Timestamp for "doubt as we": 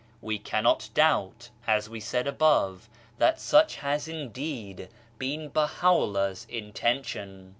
0.95-1.99